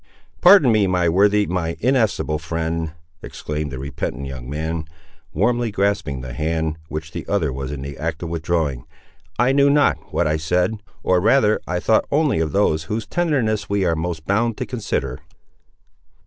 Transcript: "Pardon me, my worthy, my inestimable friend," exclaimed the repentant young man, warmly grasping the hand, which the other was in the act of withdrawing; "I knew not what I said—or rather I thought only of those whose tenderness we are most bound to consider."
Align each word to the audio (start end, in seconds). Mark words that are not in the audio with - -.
"Pardon 0.41 0.71
me, 0.71 0.87
my 0.87 1.07
worthy, 1.07 1.45
my 1.45 1.77
inestimable 1.79 2.39
friend," 2.39 2.93
exclaimed 3.21 3.69
the 3.71 3.77
repentant 3.77 4.25
young 4.25 4.49
man, 4.49 4.85
warmly 5.31 5.69
grasping 5.69 6.21
the 6.21 6.33
hand, 6.33 6.79
which 6.89 7.11
the 7.11 7.23
other 7.27 7.53
was 7.53 7.71
in 7.71 7.83
the 7.83 7.99
act 7.99 8.23
of 8.23 8.29
withdrawing; 8.29 8.85
"I 9.37 9.51
knew 9.51 9.69
not 9.69 10.11
what 10.11 10.25
I 10.25 10.37
said—or 10.37 11.21
rather 11.21 11.59
I 11.67 11.79
thought 11.79 12.05
only 12.11 12.39
of 12.39 12.51
those 12.51 12.85
whose 12.85 13.05
tenderness 13.05 13.69
we 13.69 13.85
are 13.85 13.95
most 13.95 14.25
bound 14.25 14.57
to 14.57 14.65
consider." 14.65 15.19